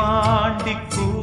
[0.00, 1.19] பாண்டிக்கும்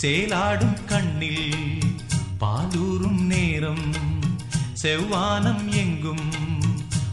[0.00, 1.54] சேலாடும் கண்ணில்
[2.38, 3.86] பாலூரும் நேரம்
[4.82, 6.26] செவ்வானம் எங்கும்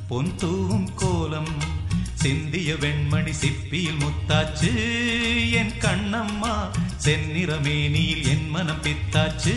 [0.07, 1.53] பொன் தூவும் கோலம்
[2.13, 4.71] சிந்திய வெண்மணி சிப்பியில் முத்தாச்சு
[5.51, 6.55] என் கண்ணம்மா
[7.05, 9.55] செந்நிறமேனியில் என் மனம் பித்தாச்சு.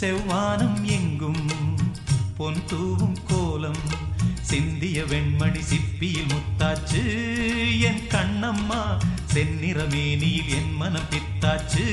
[0.00, 1.44] செவ்வானம் எங்கும்
[2.36, 3.84] பொன் தூவும் கோலம்
[4.40, 7.02] சிந்திய வெண்மணி சிப்பியில் முத்தாச்சு
[7.80, 8.82] என் கண்ணம்மா
[9.34, 11.86] செந்நிறமேனியில் என் மனம் பித்தாச்சு.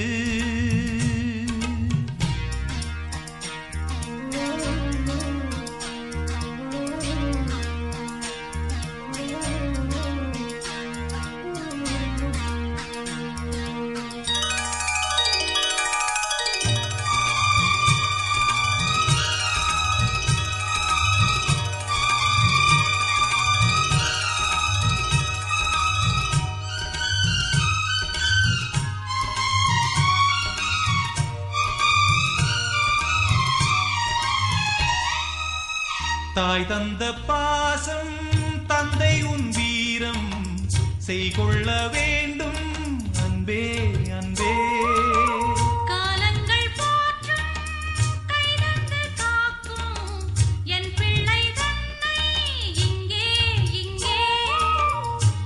[36.64, 40.58] தாய் தந்த பாசம் தந்தை உன் வீரம்.
[40.98, 42.82] செய்கொள்ள வேண்டும்.
[43.24, 44.52] அன்பே அன்பே.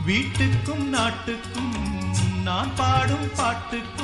[0.08, 1.74] வீட்டுக்கும் நாட்டுக்கும்
[2.44, 3.97] நான் பாடும் பாட்டுக்கும்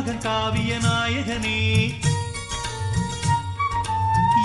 [0.00, 1.92] மகன் காவிய நாயகனே.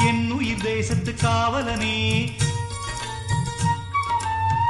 [0.07, 2.31] என் உயிர் தேசத்து காவலனே.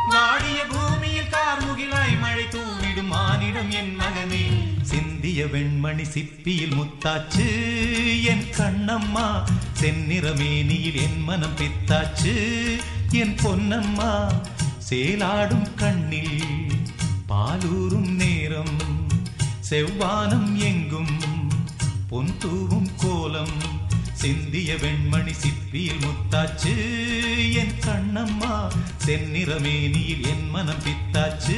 [0.10, 4.44] வாடிய பூமியில் கார்முகிலாய் மழை தூவிடும் மானிடம் என் மகனே.
[4.82, 7.48] சிந்திய வெண்மணி சிப்பியில் முத்தாச்சு
[8.24, 9.44] என் கண்ணம்மா.
[9.82, 12.36] செந்நிறமேனியில் என் மனம் பித்தாச்சு
[13.12, 14.42] என் பொன்னம்மா.
[14.90, 16.84] சேலாடும் கண்ணில்
[17.30, 18.15] பாலூரும்
[19.70, 21.16] செவ்வானம் எங்கும்
[22.10, 23.56] பொன் தூவும் கோலம்
[24.14, 26.74] சிந்திய வெண்மணி சிப்பியில் முத்தாச்சு
[27.54, 28.54] என் கண்ணம்மா
[29.06, 31.58] செந்நிறமேனியில் என் மனம் பித்தாச்சு.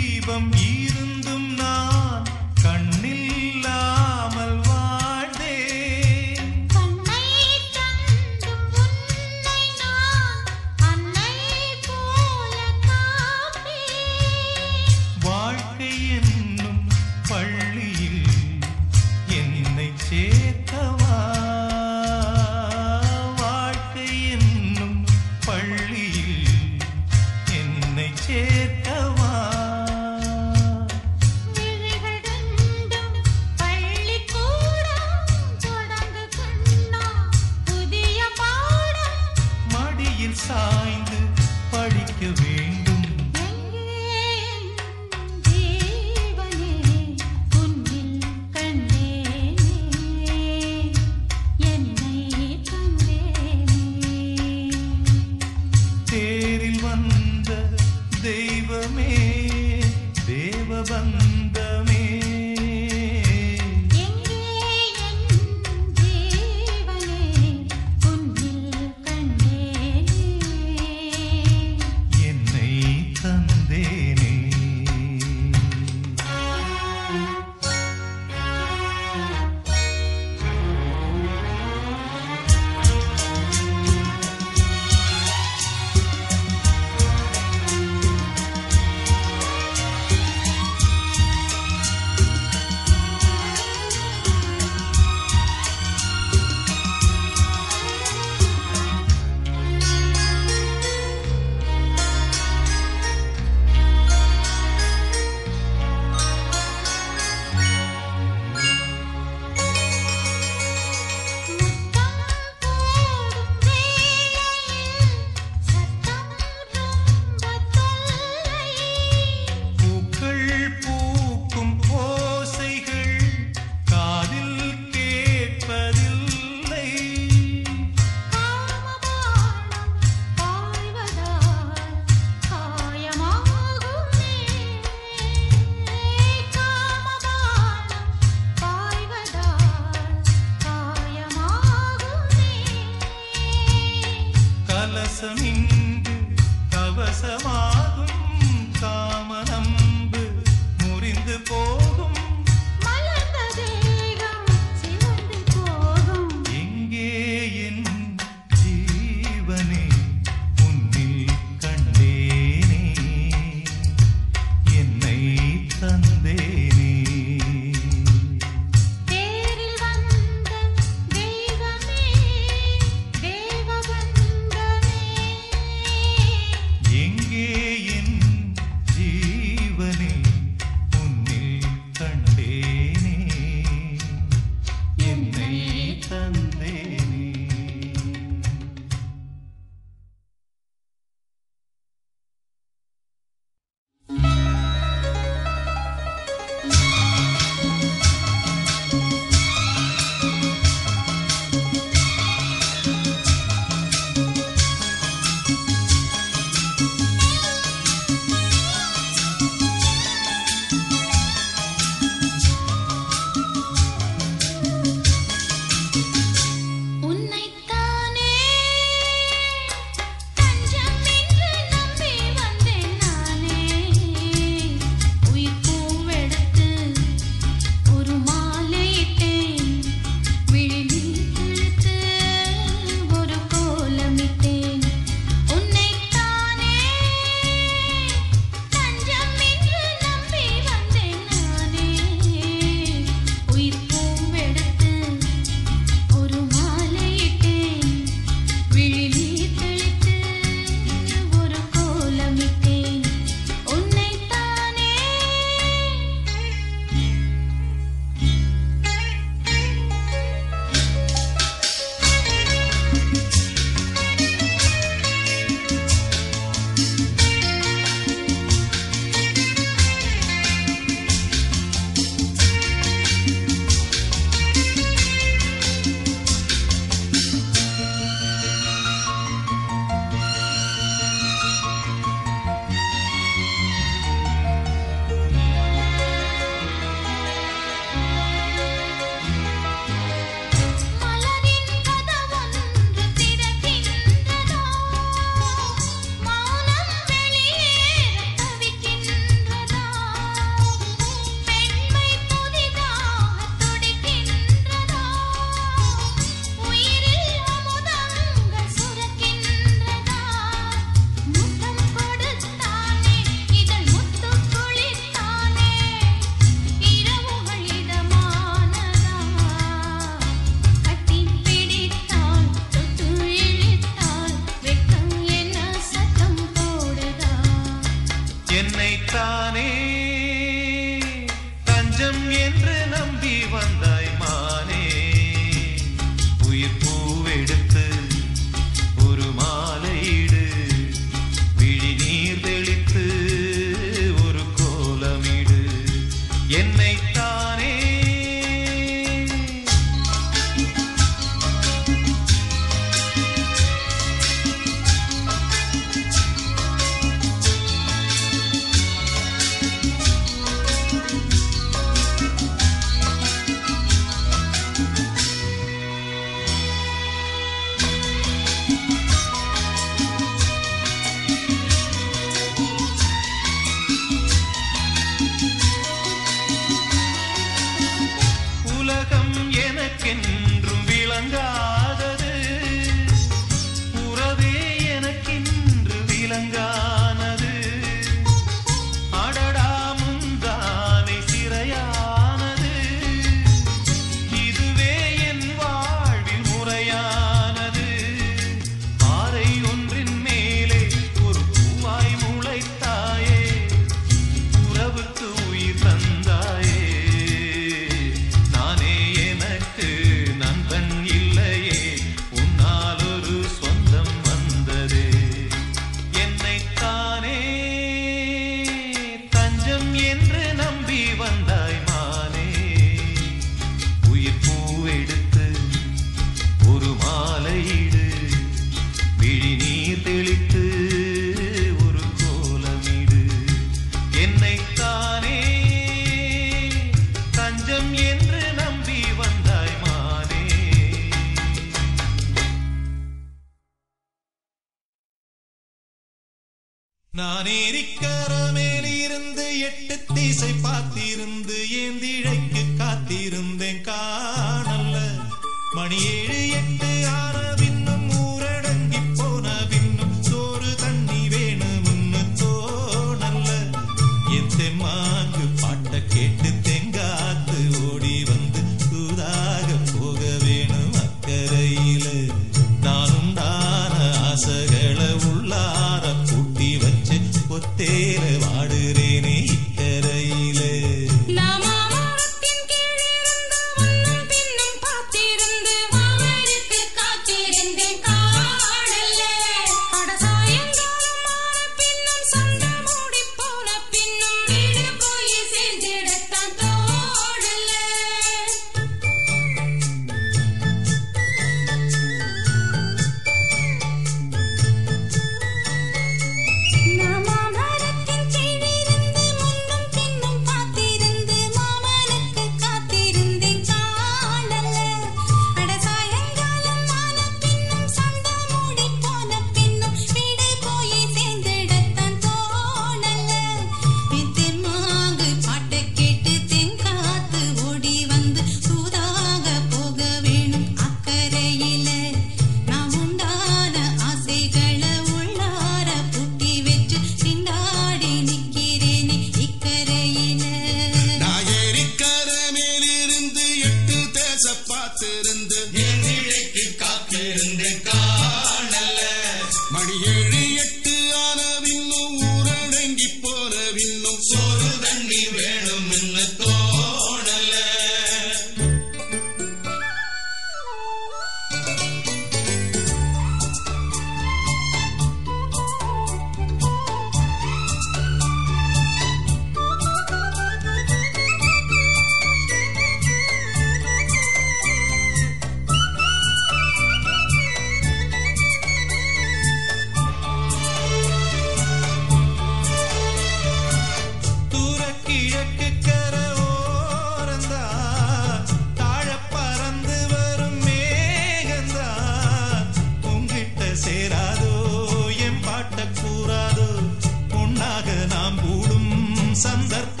[597.85, 598.89] நாம் கூடும்
[599.31, 600.00] சந்தர்ப்பம்.